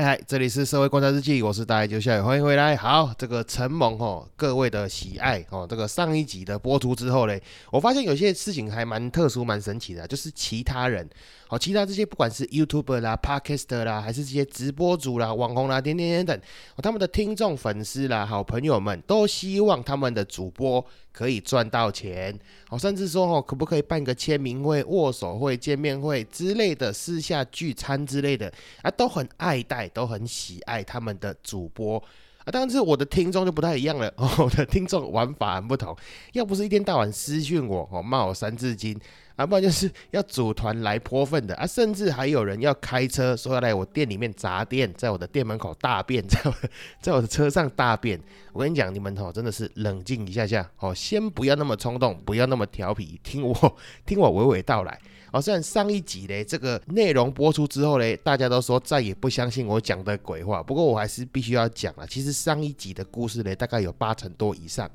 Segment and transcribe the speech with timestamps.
[0.00, 2.74] 嗨嗨，这里是社会观察日记，我是大爱就校友，欢迎回来。
[2.74, 11.06] 好，这个承蒙哦各位的喜爱哦，这个上一集的播出之后嘞，我发现有些事情还蛮特殊、蛮神奇的，就是其他人
[11.50, 16.38] 哦，其他这些不管是 YouTuber 啦、Podcaster 啦，还是这些直播主啦、网红啦、点点点等，
[16.76, 20.82] 哦他们的听众、粉丝啦、好朋友们都希望他们的主播。
[21.12, 22.38] 可以赚到钱，
[22.68, 31.98] 哦，甚至说哦，可不可以办个签名会、握手会、见面会之类的私下聚餐之类的啊，都很爱戴，都很喜爱他们的主播
[32.38, 32.46] 啊。
[32.52, 35.96] 但是我的听众就不太一样了， 我的听众玩法很不同，
[36.32, 38.98] 要不是一天到晚私讯我哦，骂我三字经。
[39.40, 46.54] 要不然就是要组团来泼粪的啊，甚至还有人要开车说要来我店里面砸店，在我的店门口大便，在我
[47.00, 48.20] 在我的车上大便。
[48.52, 54.98] 我跟你讲，你们哦真的是冷静一下下哦，先不要那么冲动，不要那么调皮，听我听我娓娓道来
[55.32, 55.40] 哦。
[55.40, 62.06] 虽然上一集嘞这个内容播出之后嘞，大家都说再也不相信我讲的鬼话，不过我还是必须要讲了。
[62.06, 64.90] 其实上一集的故事嘞，大概有八成多以上。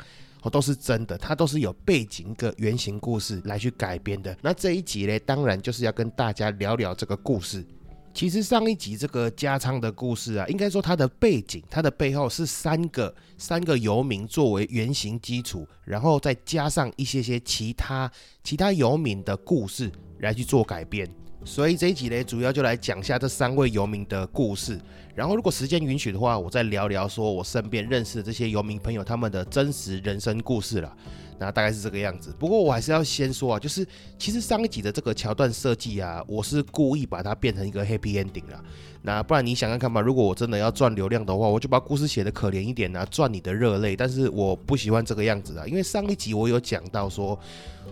[0.49, 4.35] 都是真的，它都是有背景个原型故事来去改编的。
[4.41, 7.65] 那这一集呢，当然就是要跟大家聊聊这个故事。
[8.13, 18.09] 其实上一集这个加仓的故事啊，应该说它的背景，它的背后是三个三个游民作为原型基础，然后再加上一些些其他
[18.41, 21.05] 其他游民的故事来去做改编。
[21.43, 24.79] 所以这一集呢，主要就来讲一下这三位游民的故事。
[25.15, 30.93] 然后，如果时间允许的话，我再聊聊说我身边认识的这些游民朋友他们的真实人生故事了。
[31.37, 32.33] 那大概是这个样子。
[32.39, 33.85] 不过我还是要先说啊，就是
[34.17, 38.61] 其实上一集的这个桥段设计啊，我是故意把它变成一个 happy ending 啦。
[39.01, 43.95] 那不然你想想看嘛，如果我真的要赚流量的话，我就把故事写的可怜一点啊，赚你的热泪。
[43.95, 47.37] 但是我不喜欢这个样子啊，因为上一集我有讲到说。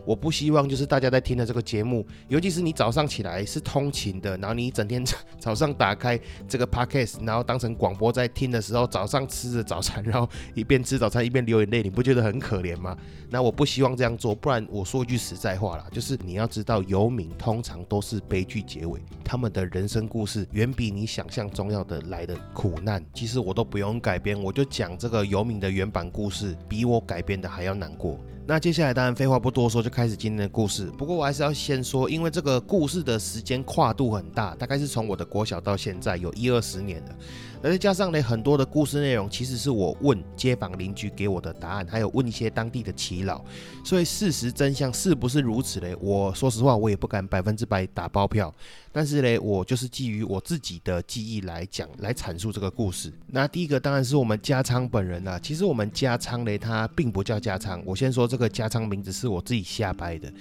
[0.06, 5.06] 我不希望就是大家在听的这个节目，尤其是你早上起来是通勤的，然后你一整天
[5.40, 12.98] 早上打开这个 podcast，然后当成广播在听的时候，早上吃着早餐，然后一边吃早餐一边流眼泪，你不觉得很可怜吗？
[13.30, 23.04] 那我不希望这样做，不然我说句实在话啦，就是你要知道，游民通常都是悲剧结尾，他们的人生故事远比你想象中要的来的苦难。
[23.14, 28.20] 其实我都不用改编，我就讲这个游民的原版故事，比我改编的还要难过。
[28.46, 30.88] 那接下来当然废话不多说，就开始今天的故事。
[30.98, 37.16] 不过我还是要先说，因为这个故事的时间跨度很大，大概是从我的国小到现在有一二十年了。
[37.64, 43.42] 而再加上呢，很多的故事内容其实是我问街坊邻居给我的答案，还有问一些当地的耆老，
[43.86, 45.96] 所以事实真相是不是如此嘞？
[46.02, 48.54] 我说实话，我也不敢百分之百打包票。
[48.92, 53.12] 但是呢，我就是基于我自己的记忆来讲，来阐述这个故事。
[53.28, 55.40] 那第一个当然是我们加仓本人啦。
[55.42, 57.82] 其实我们加仓呢，他并不叫加仓。
[57.86, 60.32] 我先说这个加仓名字是我自己瞎掰的。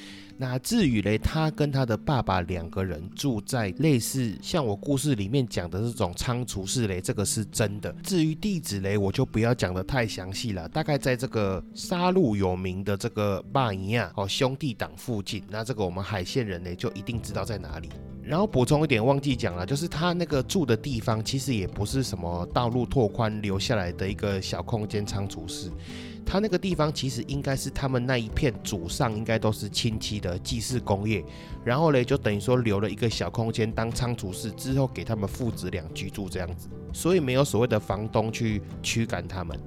[0.42, 7.92] 那至于嘞，他跟他的爸爸两个人住在类似像我故事里面讲的这种仓储室嘞，这个是真的。
[8.03, 10.69] 至于地址嘞，我就不要讲的太详细了。
[10.70, 15.44] 大概在这个杀戮有名的这个巴尼亚哦兄弟党附近。
[15.48, 17.88] 那这个我们海线人呢，就一定知道在哪里。
[18.25, 25.71] 然后补充一点，忘记讲了，就是他那个住的地方，其实也不是什么道路拓宽留下来的一个小空间仓储室。
[26.25, 31.22] 他那个地方其实应该是他们那一片祖上应该都是亲戚的祭祀工业，
[31.65, 39.59] 然后嘞就等于说留了一个小空间当仓储室，之后给他们父子俩居住这样子，所以没有所谓的房东去驱赶他们。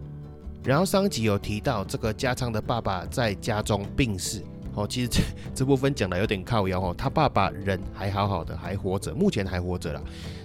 [0.63, 4.41] 然后上集有提到这个家昌的爸爸在家中病逝，
[4.75, 5.21] 哦，其实这
[5.55, 10.03] 这部分讲的有点靠腰哦，他爸爸人还好好的，还活着，目前还活着了。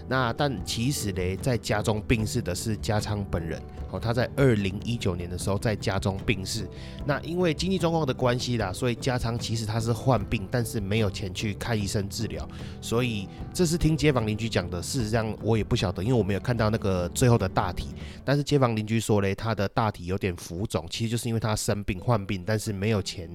[0.09, 3.63] 那但其实呢，在家中病逝的是加昌本人
[3.93, 6.67] 哦，他在二零一九年的时候在家中病逝。
[7.07, 12.49] 那因为经济状况的关系啦，所以加昌其实他是患病，但是没有钱去看医生治疗。
[12.81, 17.89] 所以这是听街坊邻居讲的，事实上我也不晓得，因为我没有看到那个最后的大体。
[18.25, 23.31] 但是街坊邻居说嘞，他的大体有点浮肿，其实就是因为他生病患病，但是没有钱。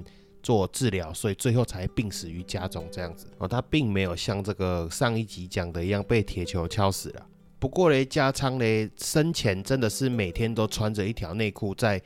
[0.45, 3.47] 做治疗，所以最后才病死于家中这样子哦。
[3.47, 7.25] 他并没有像这个上一集讲的一样被铁球敲死了。
[7.57, 11.99] 不过嘞，加仓嘞生前真的是每天都穿着一条内裤在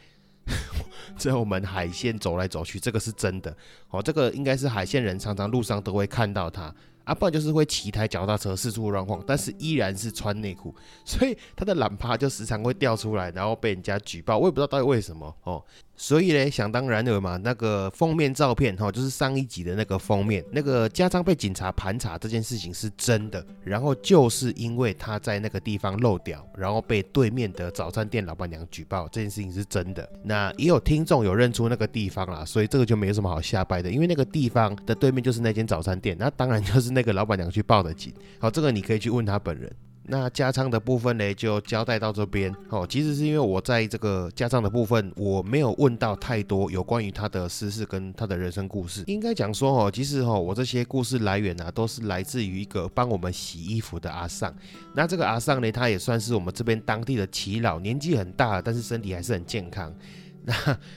[1.17, 3.53] 在我们海线走来走去，这个是真的
[3.89, 4.01] 哦。
[4.01, 6.73] 这个应该是海线人常常路上都会看到他。
[7.03, 15.65] 啊，不然就是会骑台脚踏车四处乱晃，但是依然是穿内裤，所以他的懒趴就时常会掉出来，然后被人家举报，我也不知道到底为什么哦。
[16.01, 30.09] 所以嘞，想当然了嘛，那个封面照片哈，就是上一集的那个封面，那个家章被警察盘查这件事情是真的，然后就是因为他在那个地方漏掉，然后被对面的早餐店老板娘举报，这件事情是真的。
[30.23, 38.13] 那也有听众有认出那个地方啦，所以这个就没有什么好下掰的，因为那个地方的对面就是那间早餐店，那当然就是那个老板娘去报的警。
[38.39, 39.69] 好，这个你可以去问他本人。
[40.11, 42.85] 那加仓的部分呢，就交代到这边哦。
[42.89, 49.03] 其实是因为我在这个加仓的部分，我没有问到太多有关于他的私事跟他的人生故事。
[49.05, 54.51] 应该讲说哦，其实哦，我这些故事来源啊，都是来自于一个帮我们洗衣服的阿尚。
[54.95, 59.93] 那这个阿尚呢，他也算是我们这边当地的耆老，年纪很大，但是身体还是很健康。
[60.43, 60.55] 那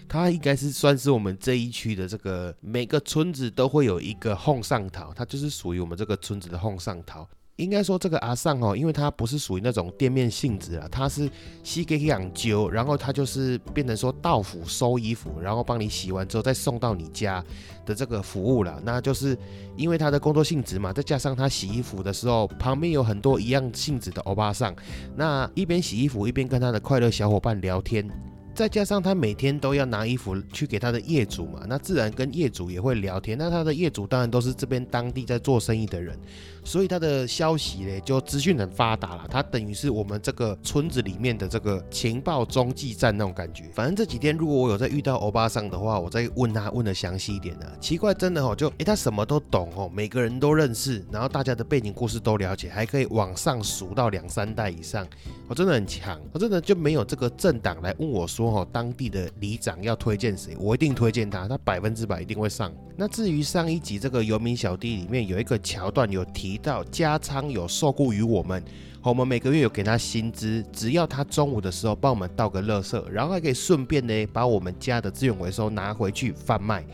[0.08, 7.28] 他应该是算是我们这一区的这个每个村子都会有一个哄上桃，他就是属于我们这个村子的哄上桃。
[7.62, 11.30] 应该说这个阿尚哦，因为他不是属于那种店面性质啊，他是
[11.62, 17.42] 西给养灸，然后他就是变成说到府收衣服，然后帮你洗完之后再送到你家
[17.86, 18.82] 的这个服务了。
[18.84, 19.38] 那就是
[19.76, 24.74] 因为他的工作性质嘛，再加上他洗衣服的时候旁边有很多一样性质的欧巴桑，
[25.14, 28.31] 那一边洗衣服一边跟他的快乐小伙伴聊天。
[28.54, 33.36] 再加上他每天都要拿衣服去给他的业主嘛，那自然跟业主也会聊天。
[33.38, 36.14] 那他的业主当然都是这边当地在做生意的人，
[36.62, 39.26] 所以他的消息呢就资讯很发达了。
[39.30, 43.64] 他等于是我们这个村子里面的这个情报中继站那种感觉。
[43.72, 47.66] 反正这几天如果我有在遇到欧巴桑的话，我再问他问的详细一点的。
[47.80, 55.06] 奇怪，真的哦，就诶他什么都懂哦，每个人都认识，然后大家的背景故事都了解，还可以往上数到两三代以上，
[55.48, 56.20] 我真的很强。
[56.32, 58.41] 我真的就没有这个政党来问我说。
[58.42, 62.72] 说哈，当地的里长要推荐谁，我一定推荐他，他百分之百一定会上。
[62.96, 68.62] 那至于上一集这个游民小弟里面有一个桥段有提到，加仓有受雇于我们，
[69.00, 76.84] 我们每个月有给他薪资，只要他中午的时候帮我们倒个垃圾，然后还可以顺便呢把我们家的资源回收拿回去贩卖。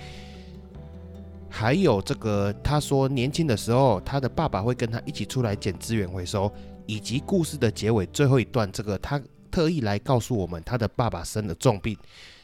[1.48, 6.52] 还有这个，他说年轻的时候他的爸爸会跟他一起出来捡资源回收，
[6.84, 9.18] 以及故事的结尾最后一段，这个他。
[9.50, 11.96] 特意来告诉我们，他的爸爸生了重病，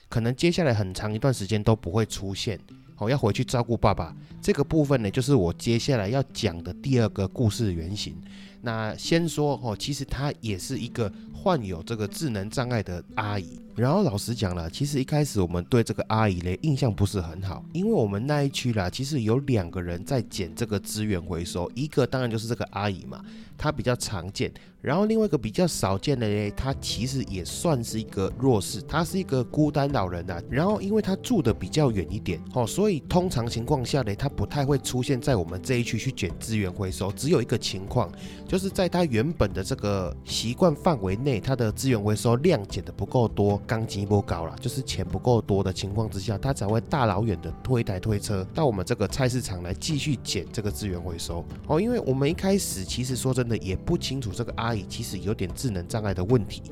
[0.09, 2.59] 可能接下来很长一段时间都不会出现。
[2.97, 4.15] 哦，要回去照顾爸爸。
[4.41, 8.17] 这个部分呢，就是我接下来要讲的第二个故事原型。
[8.63, 11.13] 那先说哦，其实他也是一个
[11.45, 13.61] 患有这个智能障碍的阿姨。
[13.77, 23.21] 然后老实讲了，其实一开始我们对这个阿姨嘞印象不是很好，因为我们那一区啦，其实有两个人在捡这个资源回收，一个当然就是这个阿姨嘛，
[23.59, 24.51] 她比较常见。
[24.81, 30.41] 然后另外一个比较少见的嘞，他其实也算是一个弱势，他是一个孤单老人呐。
[30.51, 37.11] 然后因为他住的比较远一点，哦，所以通常情况下呢，他不太会出现在我们这一区去捡资源回收。
[37.13, 38.13] 只有一个情况，
[38.47, 51.45] 就是在他原本的这个习惯范围内，他的资源回收量减的不够多，钢筋不高了，就是钱不够多的情况之下，他才会大老远的推台推车到我们这个菜市场来继续减这个资源回收。
[51.67, 54.85] 哦，因为我们一开始其实说真的也不清楚这个阿姨。
[54.89, 56.63] 其实有点智能障碍的问题。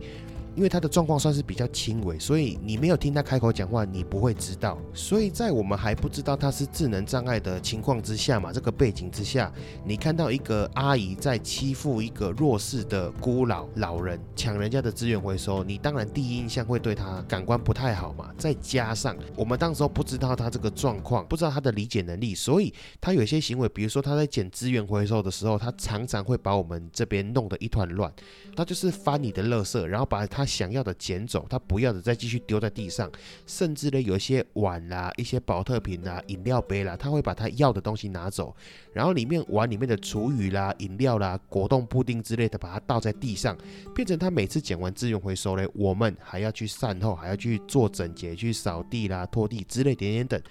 [0.54, 4.78] 因为他的状况算是比较轻微，所以你没有听他开口讲话，你不会知道。
[4.92, 9.50] 所以在我们还不知道他是智能障碍的情况之下嘛，这个背景之下，
[9.84, 18.30] 你看到一个阿姨在欺负一个弱势的孤老老人，抢人家的资源回收，你当然第一印象会对他感官不太好嘛。
[18.36, 28.12] 再加上我们当时候不知道他这个状况，不知道他的理解能力，所以他有些行为，比如说他在捡资源回收的时候，他常常会把我们这边弄得一团乱。
[28.54, 30.41] 他就是翻你的垃圾，然后把他。
[30.42, 33.08] 他想要的捡走，他不要的再继续丢在地上，
[33.46, 38.54] 甚至呢有一些碗啦、一些保特瓶啦、饮料杯啦，他会把他要的东西拿走，
[38.92, 43.56] 然后里面碗里面的厨余啦、饮料啦、果冻布丁之类的，把它倒在地上，
[43.94, 50.42] 变成他每次捡完资源回收嘞，我们还要去善后，还要去做整洁、去扫地啦、拖地之类点点等，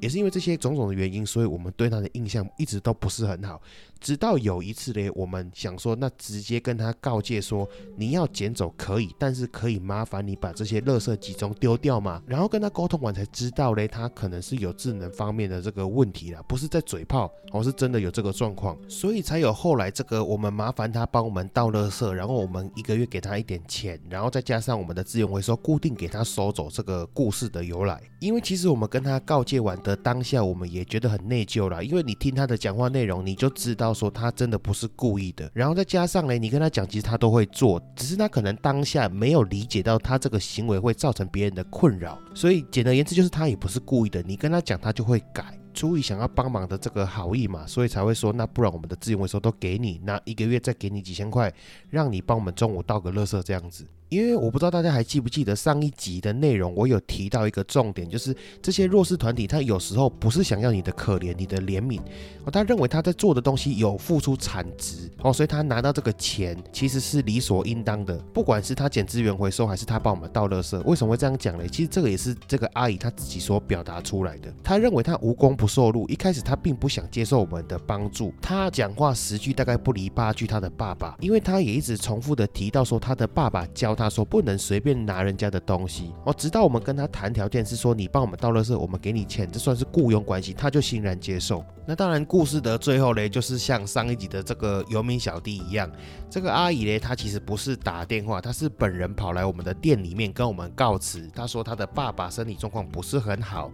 [0.00, 3.60] 也是因为这些种种的原因，所以我们对他的印象一直都不是很好。
[4.00, 12.22] 直到有一次嘞，我们想说，那直接跟他告诫说，你要捡走可以，但是可以麻烦你把这些垃圾集中丢掉嘛？
[12.26, 28.00] 然后跟他沟通完才知道嘞，他可能是有智能方面的这个问题啦，不是在嘴炮，而是真的有这个状况，所以才有后来这个我们麻烦他帮我们倒垃圾，然后我们一个月给他一点钱，然后再加上我们的资源回收固定给他收走这个故事的由来。
[28.20, 33.96] 因为其实我们跟他告诫完的当下，我们也觉得很内疚啦，因为你听他的讲话内容，你就知道道。
[33.96, 44.22] 说他真的不是故意的，然后再加上呢，你跟他讲，其实他都会做，只是他可能当下没有理解到他这个行为会造成别人的困扰，所以简而言之就是他也不是故意的。
[44.22, 45.58] 你跟他讲，他就会改。
[45.72, 51.52] 出于想要帮忙的这个好意嘛，所以才会说，那不然我们的资源回收都给你，那一个月再给你几千块，
[51.88, 53.86] 让你帮我们中午倒个垃圾这样子。
[54.08, 62.00] 因为我不知道大家还记不记得上一集的内容，我有提到一个重点，就是这些弱势团体，他有时候不是想要你的可怜、你的怜悯，
[62.44, 68.16] 哦，他认为他在做的东西有付出产值，哦，所以他拿到这个钱其实是理所应当的。
[68.32, 71.66] 不管是他捡资源回收，还是他帮我们倒垃圾，为什么会这样讲呢？
[71.68, 74.52] 其实这个也是这个阿姨她自己所表达出来的。
[74.62, 91.64] 他认为他无功不受禄，一开始他并不想接受我们的帮助，他讲话十句大概不离八句他的爸爸，因为他也一直重复的提到说他的爸爸教他说不能随便拿人家的东西哦，直到我们跟他谈条件是说你帮我们倒垃圾，我们给你钱，这算是雇佣关系，他就欣然接受。
[91.86, 95.90] 那当然，故事的最后嘞，就是像上一集的这个游民小弟一样，
[96.28, 101.30] 这个阿姨嘞，她其实不是打电话，她是本人跑来我们的店里面跟我们告辞。
[101.32, 103.70] 她说她的爸爸身体状况不是很好，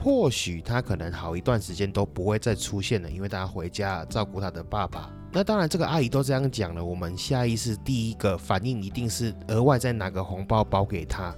[0.00, 5.10] 或许他可能好一段时间都不会再出现了，因为他回家照顾他的爸爸。
[5.30, 11.34] 那当然，这个阿姨都这样讲了，我们下意识第一个反应一定是额外再拿个红包包给他。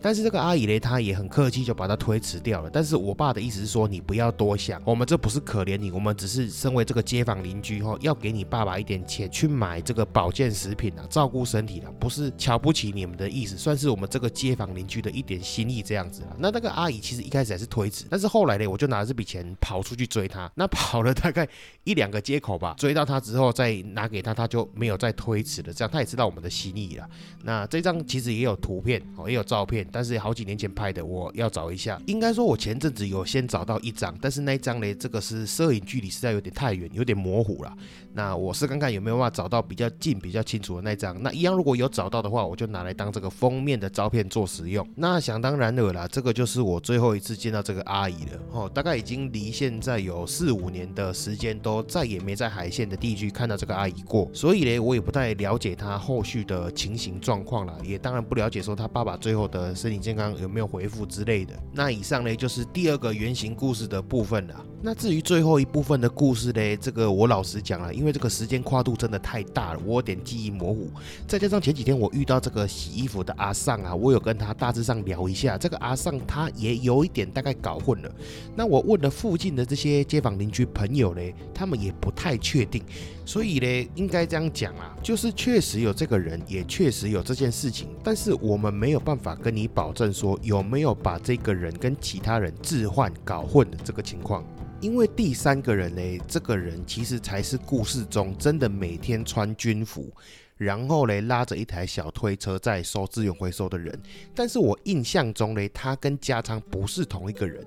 [0.00, 2.70] 但是这个阿姨嘞，她也很客气，就把她推迟掉了。
[2.72, 16.36] 但是我爸的意思是说，你不要多想，我们这不是可怜你，我们只是身为这个街坊邻居哈，要给你爸爸一点钱去买这个保健食品啊，照顾身体的，不是瞧不起你们的意思，算是我们这个街坊邻居的一点心意这样子啊。
[16.38, 21.48] 那那个阿姨其实一开始还是推迟，但是后来呢，我就拿这笔钱跑出去追她，那跑了大概
[21.84, 27.08] 一两个街口吧，追到她之后再拿给她，她就没有再推迟了，这样她也知道我们的心意了。
[27.42, 29.87] 那这张其实也有图片哦，也有照片。
[29.92, 32.00] 但是好几年前拍的，我要找一下。
[32.06, 37.72] 应该说，我前阵子有先找到一张，但是那一张呢，这个是摄影距离实在有点太远，有点模糊了。
[38.12, 41.20] 那我是看看有没有办法找到比较近、比较清楚的那张。
[41.22, 44.86] 那一样如果有找到的话，我就拿来当这个封面的照片做使用。
[44.96, 48.40] 那想当然的啦，这个就是我最后一次见到这个阿姨了。
[48.50, 54.28] 哦，大概已经离现在有四五年的时间，都再也没在海线的地区看到这个阿姨过。
[54.32, 61.54] 所以呢，我也不太了解她后续的情形状况了，也当然不了解说她爸爸最后的身体健康有没有恢复之类的。
[61.72, 64.66] 那以上呢，就是第二个原型故事的部分了。
[64.80, 70.88] 那至于最后一部分的故事呢，这个我老实讲了，因为这个时间跨度真的太大了，我有点记忆模糊。
[71.26, 78.10] 再加上前几天我遇到这个洗衣服的阿尚啊，我有跟他大致上聊一下，这个阿尚他也有一点大概搞混了。
[78.54, 81.20] 那我问了附近的这些街坊邻居朋友呢，
[81.52, 82.82] 他们也不太确定。
[83.26, 94.44] 所以呢，应该这样讲啊，就是确实有这个人，也确实有这件事情，但是我们没有办法跟你保证说有没有把这个人跟其他人置换搞混的这个情况。
[94.80, 100.08] 因为第三个人呢，这个人其实才是故事中真的每天穿军服，
[100.56, 104.00] 然后呢拉着一台小推车在收资源回收的人。
[104.34, 107.64] 但是我印象中呢，他跟加昌不是同一个人。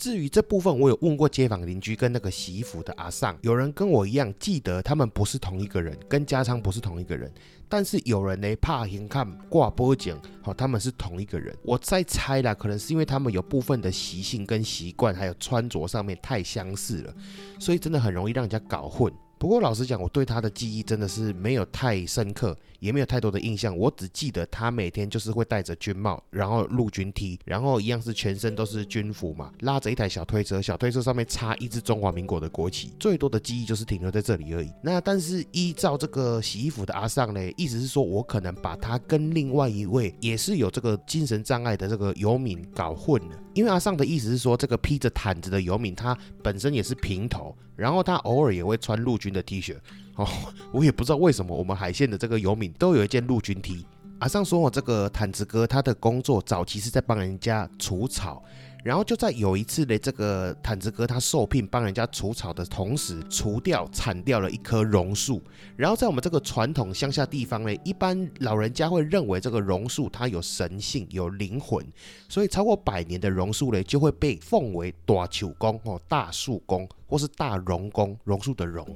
[0.00, 7.30] 至于这部分，我有问过街坊邻居跟那个洗衣服的阿尚，有人跟我一样记得他们不是同一个人，跟家昌不是同一个人。
[7.68, 11.54] 但是有人呢怕先看挂波讲，好，他们是同一个人。
[11.62, 17.14] 我在猜啦，可能是因为他们有部分的习性跟习惯，还有穿着上面太相似了，
[17.58, 19.12] 所以真的很容易让人家搞混。
[19.40, 22.54] 不过老实讲，我对他的记忆真的是没有太深刻。
[22.78, 32.94] 也没有太多的印象，我只记得他每天就是会戴着军帽，然后陆军 T，然后一样是全身都是军服嘛，拉着一台小推车，小推车上面插一支中华民国的国旗。
[32.98, 34.72] 最多的记忆就是停留在这里而已。
[34.82, 43.36] 那但是依照这个洗衣服的阿尚呢，意思是说我可能把他跟另外一位也是有这个精神障碍的这个游民搞混了。
[43.60, 49.76] 因为阿尚的意思是说，这个披着毯子的游民他本身也是平头，然后他偶尔也会穿陆军的 T 恤。
[50.16, 50.26] 哦，
[50.72, 53.84] 我也不知道为什么我们海线的这个游民都有一件陆军 T。
[54.20, 58.42] 阿尚说，我这个毯子哥他的工作早期是在帮人家除草，
[58.82, 65.42] 然后就在有一次的这个毯子哥他受聘帮人家除草的同时，除掉铲掉了一棵榕树。
[65.76, 71.84] 然后在我们这个传统乡下地方呢，一般老人家会认为这个榕树它有神性、有灵魂，
[72.28, 78.86] 所以超过百年的榕树呢就会被奉为大树公哦，大树公或是大榕公，榕树的榕。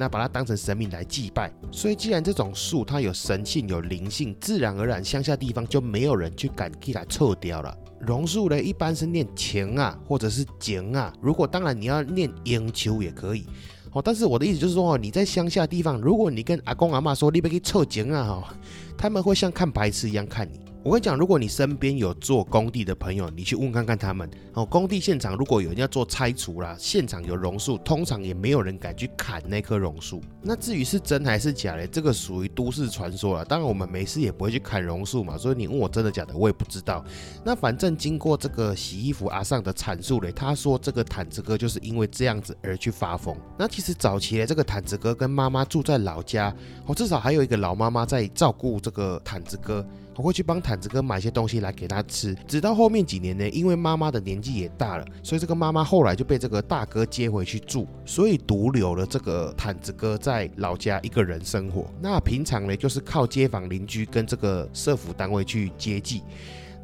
[0.00, 7.76] 那把它当成神明来祭拜，所以既然这种树它有神性、有灵性，自然而然乡下地方就没有人去敢去它撤掉了。
[7.98, 11.12] 榕树呢，一般是念情啊，或者是景啊。
[11.20, 13.44] 如果当然你要念英球也可以
[13.90, 14.00] 哦。
[14.00, 18.54] 但是我的意思就是说哦，你在乡下地方，如果你跟阿公阿妈说你别去撤景啊哈，
[18.96, 20.60] 他们会像看白痴一样看你。
[20.88, 24.64] 我跟你讲，如果你身边有做工地的朋友，你去问看看他们哦。
[24.64, 30.22] 工地现场如果有人要做拆除啦，现场有榕树，通常也没有人敢去砍那棵榕树。
[30.40, 33.44] 那至于是真还是假嘞，这个属于都市传说了。
[33.44, 37.04] 当然我们没事也不会去砍榕树嘛，所以你问我真的假的，我也不知道。
[37.44, 43.36] 那反正经过这个洗衣服阿尚的阐述嘞，他说这个毯子哥就是因为这样子而去发疯。
[43.58, 46.50] 那其实早期嘞，这个毯子哥跟妈妈住在老家，
[46.86, 49.86] 哦，至少还有一个老妈妈在照顾这个毯子哥。
[50.18, 61.86] 我会去帮毯子哥买些东西来给他吃，直到后面几年呢，因为妈妈的年纪也大了，所以这个妈妈后来就被这个大哥接回去住，所以独留了这个毯子哥在老家一个人生活。
[62.00, 66.22] 那平常呢，就是靠街坊邻居跟这个社府单位去接济。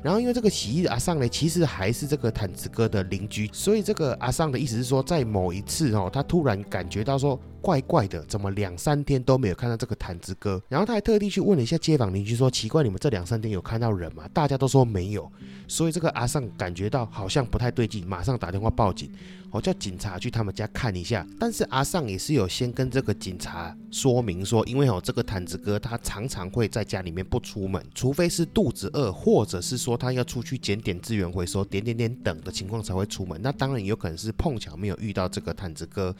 [0.04, 7.40] 然后因为这个洗衣阿尚呢，其实还是这个毯子哥的邻居，所以这个阿尚的意思是说，在某一次哦，他突然感觉到说。
[7.64, 10.62] 怪怪的，怎么两三天都没有看到这个毯子哥？
[10.68, 14.28] 然后他还特地去问了一下街坊邻居，说奇怪，你们这两三天有看到人吗？
[14.34, 15.32] 大家都说没有，
[15.66, 19.10] 所以这个阿尚感觉到好像不太对劲，马上打电话报警，
[19.54, 21.24] 我叫警察去他们家看一下。
[21.38, 33.40] 但是阿尚也是有先跟这个警察说明说，因为哦这个毯子哥他常常会在家里面不出门，除非是肚子饿，或者是说他要出去捡点资源回收，点点点等的情况才会出门。
[33.40, 36.12] 那当然有可能是碰巧没有遇到这个毯子哥，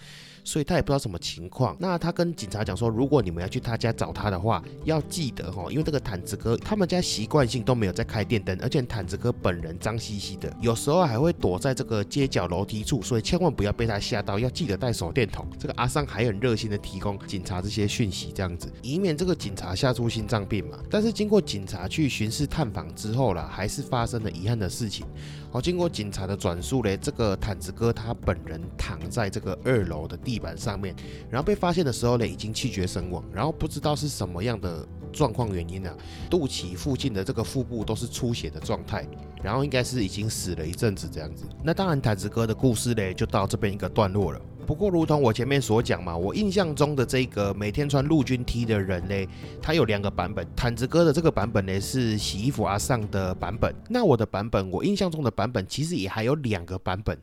[0.44, 1.48] 所以他也不知道什么情。
[1.54, 15.46] 况，那他跟警察讲说，如果你们要去他家找他的话，要记得哈，因为这个毯子哥他们家习惯性都没有在开电灯，而且毯子哥本人脏兮兮的，有时候还会躲在这个街角楼梯处，所以千万不要被他吓到，要记得带手电筒。
[15.58, 20.78] 这个阿桑还很热心的提供警察这些讯息，这样子以免这个警察吓出心脏病嘛。
[20.90, 25.06] 但是经过警察去巡视探访之后啦，还是发生了遗憾的事情。
[25.50, 30.94] 好，经过警察的转述嘞，这个毯子哥他本人躺在这个二楼的地地板上面。
[31.30, 33.22] 然后被发现的时候呢，已经气绝身亡。
[33.32, 35.96] 然后不知道是什么样的状况原因呢，
[36.28, 39.06] 肚脐附近的这个腹部都是出血的状态。
[39.42, 41.44] 然后应该是已经死了一阵子这样子。
[41.62, 44.40] 那当然，毯子哥的故事呢，就到这边一个段落了。
[44.64, 49.14] 不过，如同我前面所讲嘛，我印象中的这个每天穿陆军 T 的人呢，
[49.61, 50.47] 他有两个版本。
[50.56, 53.75] 毯子哥的这个版本呢，是洗衣服阿上的版本。
[53.88, 57.16] 那我的版本，我印象中的版本，其实也还有两个版本。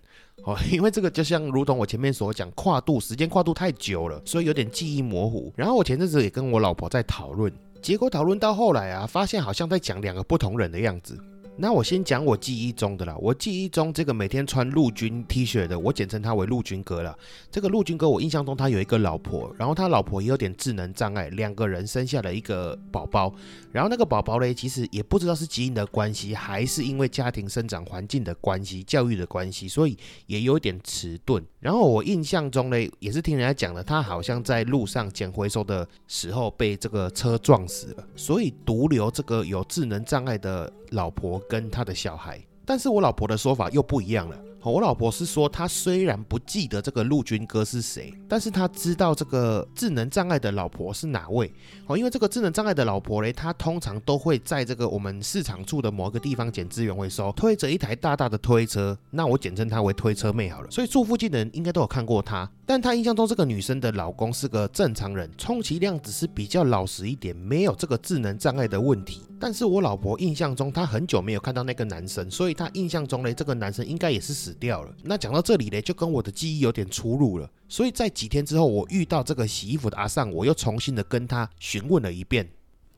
[0.44, 5.52] 哦， 因为这个就像如同我前面所讲，跨度时间跨度太久了，所以有点记忆模糊。
[5.56, 11.18] 然后我前阵子也跟我老婆在讨论，结果讨论到后来啊，发现好像在讲两个不同人的样子。
[11.62, 17.16] 那我先讲我记忆中的啦，我记忆中这个每天穿陆军 T 恤的，我简称他为陆军哥了。
[17.52, 23.32] 这个陆军哥，我印象中他有一个老婆，然后他老婆也有点智能障碍，两个人生下了一个宝宝。
[23.72, 31.46] 然后那个宝宝嘞，其实也不知道是基因的关系，还是因为家庭生长环境的关系、教育的关系，所以也有点迟钝。
[31.60, 41.40] 然后我印象中嘞，也是听人家讲的，他好像在路上捡回收的时候被这个车撞死了，所以独留这个有智能障碍的老婆。
[41.52, 44.38] 跟他的小孩，但是我老婆的说法又不一样了。
[44.64, 51.52] 我老婆是说，她虽然不记得这个陆军哥是谁，但是她知道这个智能障碍的老婆是哪位。
[51.88, 58.96] 哦，因为这个智能障碍的老婆嘞，她通常都会在这个我们市场处的某一个地方捡资源回收，推着一台大大的推车。
[59.10, 60.70] 那我简称她为推车妹好了。
[60.70, 62.48] 所以住附近的人应该都有看过她。
[62.72, 69.24] 但他印象中这个女生的老公是个正常人，充其量只是比较老实一点，没有这个智能障碍的问题。
[69.38, 74.96] 但是我老婆印象中，她很久没有看到那个男生，所以她印象中嘞，这个男生应该也是死掉了。
[75.04, 77.52] 那讲到这里嘞，就跟我的记忆有点出入了。
[77.68, 82.50] 所以在几天之后，我遇到这个洗衣服的阿尚，我又重新的跟他询问了一遍。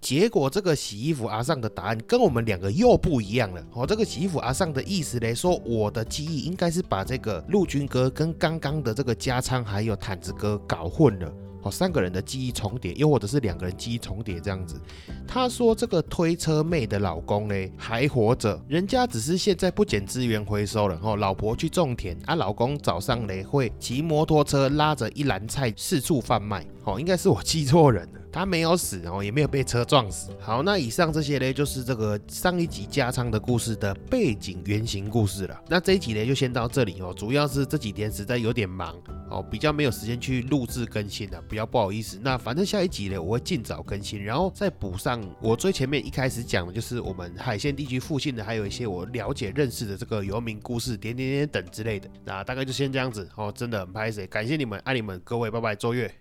[0.03, 3.65] 结果这个洗衣服阿尚的答案跟我们两个又不一样了。
[3.71, 11.33] 哦，这个洗衣服阿尚的意思嘞，说我的记忆应该是把这个陆军哥跟刚刚的这个加仓还有毯子哥搞混了。
[11.61, 14.77] 哦，三个人的记忆重叠，又或者是两个人记忆重叠这样子。
[15.25, 20.99] 他说这个推车妹的老公呢还活着，人家只是现在不捡资源回收了。
[21.01, 26.67] 哦，老婆去种田，啊，老公早上呢会骑摩托车拉着一篮菜四处贩卖。
[26.83, 28.19] 哦，应该是我记错人了。
[28.33, 30.31] 他没有死哦，也没有被车撞死。
[30.39, 35.61] 好，那以上这些呢，就是这个上一集加仓的故事的背景原型故事了。
[35.69, 37.13] 那这一集呢，就先到这里哦。
[37.15, 38.95] 主要是这几天实在有点忙
[39.29, 42.19] 哦，比较没有时间去录制更新了，比较不好意思。
[42.23, 52.09] 那反正下一集呢，我会尽早更新，然后再补上我最前面一开始讲的，就是我们海线地区附近的，还有一些我了解认识的这个游民故事，点点点等之类的。
[52.25, 56.11] 那大概就先这样子哦，真的很拍谁，感谢你们，爱你们，各位，拜拜，周月。